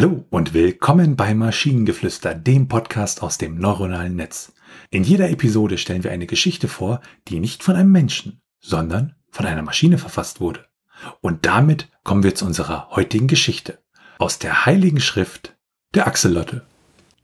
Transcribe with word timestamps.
Hallo 0.00 0.24
und 0.30 0.54
willkommen 0.54 1.16
bei 1.16 1.34
Maschinengeflüster, 1.34 2.32
dem 2.32 2.68
Podcast 2.68 3.20
aus 3.20 3.36
dem 3.36 3.58
neuronalen 3.58 4.14
Netz. 4.14 4.52
In 4.90 5.02
jeder 5.02 5.28
Episode 5.28 5.76
stellen 5.76 6.04
wir 6.04 6.12
eine 6.12 6.28
Geschichte 6.28 6.68
vor, 6.68 7.00
die 7.26 7.40
nicht 7.40 7.64
von 7.64 7.74
einem 7.74 7.90
Menschen, 7.90 8.40
sondern 8.60 9.16
von 9.32 9.44
einer 9.44 9.62
Maschine 9.62 9.98
verfasst 9.98 10.40
wurde. 10.40 10.66
Und 11.20 11.46
damit 11.46 11.88
kommen 12.04 12.22
wir 12.22 12.36
zu 12.36 12.46
unserer 12.46 12.90
heutigen 12.90 13.26
Geschichte 13.26 13.82
aus 14.18 14.38
der 14.38 14.66
Heiligen 14.66 15.00
Schrift 15.00 15.56
der 15.96 16.06
Axelotte. 16.06 16.64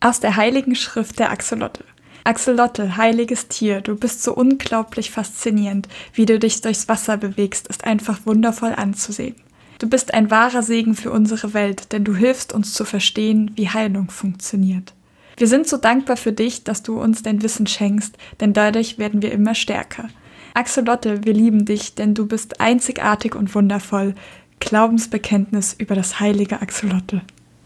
Aus 0.01 0.19
der 0.19 0.35
Heiligen 0.35 0.75
Schrift 0.75 1.21
der 1.21 1.31
Axelotte. 1.31 1.85
Axolotl, 2.25 2.97
heiliges 2.97 3.47
Tier, 3.47 3.83
du 3.83 3.95
bist 3.95 4.25
so 4.25 4.35
unglaublich 4.35 5.13
faszinierend. 5.13 5.87
Wie 6.13 6.27
du 6.27 6.41
dich 6.41 6.61
durchs 6.61 6.89
Wasser 6.89 7.19
bewegst, 7.19 7.69
ist 7.69 7.85
einfach 7.85 8.27
wundervoll 8.27 8.73
anzusehen. 8.75 9.37
Du 9.85 9.91
bist 9.91 10.15
ein 10.15 10.31
wahrer 10.31 10.63
Segen 10.63 10.95
für 10.95 11.11
unsere 11.11 11.53
Welt, 11.53 11.93
denn 11.93 12.05
du 12.05 12.15
hilfst 12.15 12.55
uns 12.55 12.73
zu 12.73 12.87
verstehen, 12.87 13.51
wie 13.55 13.69
Heilung 13.69 14.11
funktioniert. 14.11 14.95
Wir 15.37 15.47
sind 15.47 15.69
so 15.69 15.77
dankbar 15.77 16.17
für 16.17 16.33
dich, 16.33 16.65
dass 16.65 16.83
du 16.83 16.99
uns 16.99 17.23
dein 17.23 17.43
Wissen 17.43 17.67
schenkst, 17.67 18.17
denn 18.41 18.55
dadurch 18.55 18.97
werden 18.97 19.21
wir 19.21 19.31
immer 19.31 19.55
stärker. 19.55 20.09
Axolotl, 20.55 21.25
wir 21.25 21.35
lieben 21.35 21.67
dich, 21.67 21.95
denn 21.95 22.15
du 22.15 22.25
bist 22.25 22.63
einzigartig 22.63 23.35
und 23.35 23.55
wundervoll. 23.55 24.15
Glaubensbekenntnis 24.59 25.75
über 25.77 25.95
das 25.95 26.19
heilige 26.19 26.63
Axolotl. 26.63 27.21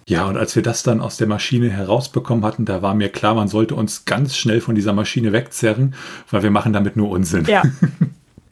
Ja, 0.08 0.27
und 0.27 0.36
als 0.36 0.56
wir 0.56 0.64
das 0.64 0.82
dann 0.82 1.00
aus 1.00 1.19
der 1.19 1.28
Maschine 1.28 1.70
herausbekommen 1.70 2.44
hatten, 2.44 2.64
da 2.64 2.82
war 2.82 2.96
mir 2.96 3.10
klar, 3.10 3.36
man 3.36 3.46
sollte 3.46 3.77
uns 3.77 4.06
ganz 4.06 4.36
schnell 4.36 4.60
von 4.60 4.74
dieser 4.74 4.92
Maschine 4.92 5.33
wegzerren, 5.33 5.94
weil 6.33 6.42
wir 6.42 6.50
machen 6.50 6.72
damit 6.72 6.96
nur 6.96 7.11
Unsinn. 7.11 7.44
Ja. 7.44 7.62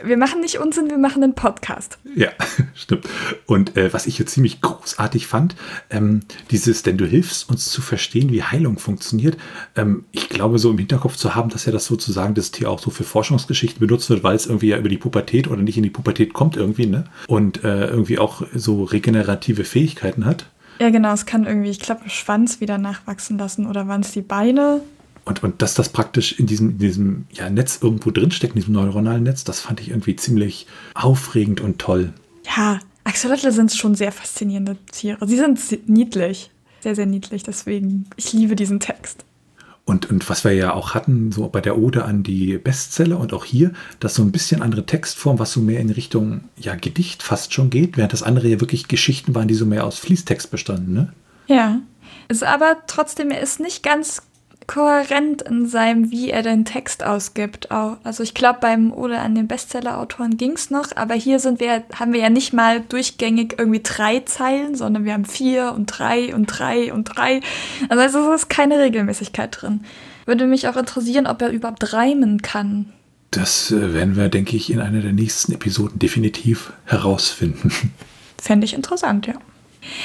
Wir 0.03 0.17
machen 0.17 0.41
nicht 0.41 0.59
Unsinn, 0.59 0.91
wir 0.91 0.99
machen 0.99 1.23
einen 1.23 1.35
Podcast. 1.35 1.99
Ja, 2.15 2.29
stimmt. 2.75 3.09
Und 3.47 3.77
äh, 3.77 3.93
was 3.93 4.07
ich 4.07 4.17
hier 4.17 4.27
ziemlich 4.27 4.61
großartig 4.61 5.27
fand, 5.27 5.57
ähm, 5.91 6.21
dieses, 6.51 6.83
denn 6.83 6.99
du 6.99 7.07
hilfst 7.07 7.49
uns 7.49 7.67
zu 7.67 7.81
verstehen, 7.81 8.31
wie 8.31 8.43
Heilung 8.43 8.79
funktioniert. 8.79 9.37
Ähm, 9.75 10.05
ich 10.13 10.29
glaube, 10.29 10.59
so 10.59 10.71
im 10.71 10.79
Hinterkopf 10.79 11.17
zu 11.17 11.35
haben, 11.35 11.49
dass 11.49 11.65
ja 11.65 11.73
das 11.73 11.87
sozusagen 11.87 12.35
das 12.35 12.51
Tier 12.51 12.71
auch 12.71 12.79
so 12.79 12.91
für 12.91 13.05
Forschungsgeschichten 13.05 13.81
benutzt 13.81 14.11
wird, 14.11 14.23
weil 14.23 14.37
es 14.37 14.47
irgendwie 14.47 14.69
ja 14.69 14.79
über 14.79 14.89
die 14.89 14.99
Pubertät 14.99 15.49
oder 15.49 15.63
nicht 15.63 15.77
in 15.77 15.83
die 15.83 15.91
Pubertät 15.91 16.35
kommt 16.35 16.57
irgendwie, 16.57 16.87
ne? 16.87 17.05
Und 17.27 17.65
äh, 17.65 17.87
irgendwie 17.87 18.19
auch 18.19 18.43
so 18.55 18.85
regenerative 18.85 19.65
Fähigkeiten 19.65 20.25
hat. 20.27 20.47
Ja, 20.79 20.91
genau, 20.91 21.13
es 21.15 21.25
kann 21.25 21.47
irgendwie, 21.47 21.71
ich 21.71 21.81
glaube, 21.81 22.09
Schwanz 22.11 22.61
wieder 22.61 22.77
nachwachsen 22.77 23.39
lassen 23.39 23.67
oder 23.67 23.89
waren 23.89 24.03
es 24.03 24.13
die 24.13 24.21
Beine? 24.21 24.83
Und, 25.27 25.43
und 25.43 25.61
dass 25.61 25.75
das 25.75 25.89
praktisch 25.89 26.39
in 26.39 26.47
diesem, 26.47 26.71
in 26.71 26.79
diesem 26.79 27.27
ja, 27.33 27.51
Netz 27.51 27.81
irgendwo 27.83 28.13
drinsteckt, 28.13 28.55
in 28.55 28.61
diesem 28.61 28.75
neuronalen 28.75 29.25
Netz, 29.25 29.43
das 29.45 29.61
fand 29.61 29.81
ich 29.81 29.91
irgendwie 29.91 30.17
ziemlich 30.17 30.67
aufregend 30.95 31.61
und 31.61 31.79
toll. 31.79 32.13
Ja, 32.57 32.79
Axolotl 33.03 33.51
sind 33.51 33.73
schon 33.73 33.97
sehr 33.97 34.13
faszinierende 34.13 34.77
Tiere. 34.93 35.27
Sie 35.27 35.37
sind 35.37 35.89
niedlich. 35.89 36.51
Sehr, 36.81 36.95
sehr 36.95 37.07
niedlich. 37.07 37.43
Deswegen, 37.43 38.09
ich 38.17 38.33
liebe 38.33 38.55
diesen 38.55 38.79
Text. 38.79 39.25
Und, 39.85 40.11
und 40.11 40.29
was 40.29 40.45
wir 40.45 40.53
ja 40.53 40.73
auch 40.73 40.95
hatten, 40.95 41.33
so 41.33 41.49
bei 41.49 41.61
der 41.61 41.77
Ode 41.77 42.05
an 42.05 42.23
die 42.23 42.59
Bestseller 42.59 43.19
und 43.19 43.33
auch 43.33 43.45
hier, 43.45 43.73
dass 43.99 44.15
so 44.15 44.23
ein 44.23 44.33
bisschen 44.33 44.63
andere 44.63 44.87
Textform, 44.87 45.41
was 45.41 45.53
so 45.53 45.61
mehr 45.61 45.81
in 45.81 45.91
Richtung 45.91 46.43
ja, 46.57 46.77
Gedicht 46.77 47.23
fast 47.25 47.53
schon 47.53 47.71
geht, 47.71 47.97
während 47.97 48.13
das 48.13 48.23
andere 48.23 48.49
ja 48.49 48.61
wirklich 48.61 48.87
Geschichten 48.89 49.35
waren, 49.35 49.49
die 49.49 49.55
so 49.55 49.67
mehr 49.67 49.85
aus 49.85 49.99
Fließtext 49.99 50.51
bestanden, 50.51 50.93
ne? 50.93 51.13
Ja. 51.47 51.81
Ist 52.29 52.43
aber 52.43 52.79
trotzdem, 52.89 53.31
er 53.31 53.41
ist 53.41 53.61
nicht 53.61 53.85
ganz 53.85 54.23
kohärent 54.67 55.43
in 55.43 55.67
seinem, 55.67 56.11
wie 56.11 56.31
er 56.31 56.43
den 56.43 56.65
Text 56.65 57.05
ausgibt. 57.05 57.71
Auch. 57.71 57.97
Also 58.05 58.23
ich 58.23 58.35
glaube, 58.35 58.59
beim 58.61 58.93
oder 58.93 59.23
an 59.23 59.35
den 59.35 59.47
Bestseller-Autoren 59.47 60.37
ging 60.37 60.53
es 60.53 60.71
noch, 60.71 60.97
aber 60.97 61.15
hier 61.15 61.39
sind 61.39 61.61
wir, 61.61 61.85
haben 61.95 62.13
wir 62.13 62.21
ja 62.21 62.31
nicht 62.31 62.53
mal 62.53 62.81
durchgängig 62.81 63.57
irgendwie 63.59 63.83
drei 63.83 64.21
Zeilen, 64.21 64.75
sondern 64.75 65.05
wir 65.05 65.13
haben 65.13 65.25
vier 65.25 65.73
und 65.75 65.87
drei 65.87 66.35
und 66.35 66.47
drei 66.47 66.93
und 66.93 67.05
drei. 67.05 67.41
Also 67.89 68.19
es 68.33 68.43
ist 68.43 68.49
keine 68.49 68.79
Regelmäßigkeit 68.79 69.57
drin. 69.61 69.85
Würde 70.25 70.47
mich 70.47 70.69
auch 70.69 70.77
interessieren, 70.77 71.27
ob 71.27 71.41
er 71.43 71.51
überhaupt 71.51 71.93
reimen 71.93 72.43
kann. 72.43 72.93
Das 73.31 73.71
äh, 73.71 73.95
werden 73.95 74.17
wir, 74.17 74.29
denke 74.29 74.57
ich, 74.57 74.71
in 74.71 74.81
einer 74.81 75.01
der 75.01 75.13
nächsten 75.13 75.53
Episoden 75.53 75.99
definitiv 75.99 76.73
herausfinden. 76.85 77.71
Fände 78.39 78.65
ich 78.65 78.75
interessant, 78.75 79.27
ja. 79.27 79.35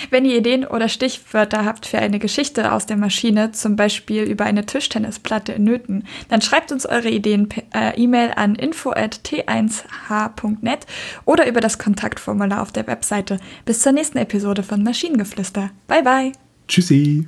Wenn 0.10 0.26
ihr 0.26 0.38
Ideen 0.38 0.66
oder 0.66 0.90
Stichwörter 0.90 1.66
habt 1.66 1.86
für 1.86 2.00
eine 2.00 2.20
Geschichte 2.20 2.72
aus 2.72 2.86
der 2.86 2.98
Maschine, 2.98 3.52
zum 3.52 3.76
Beispiel 3.76 4.24
über 4.24 4.46
eine 4.46 4.66
Tischtennisplatte 4.66 5.54
in 5.54 5.64
Nöten, 5.64 6.06
dann 6.30 6.42
schreibt 6.42 6.72
uns 6.72 6.86
eure 6.86 7.10
Ideen 7.10 7.50
per 7.50 7.64
äh, 7.74 8.00
E-Mail 8.02 8.32
an 8.36 8.56
info@t1h.net 8.56 10.86
oder 11.26 11.48
über 11.48 11.62
das 11.62 11.80
Kontaktformular 11.80 12.62
auf 12.62 12.72
der 12.72 12.88
Webseite. 12.88 13.40
Bis 13.66 13.82
zur 13.82 13.92
nächsten 13.92 14.18
Episode 14.18 14.64
von 14.64 14.84
Maschinengeflüster. 14.84 15.72
Bye 15.88 16.04
bye. 16.04 16.32
Tschüssi. 16.68 17.28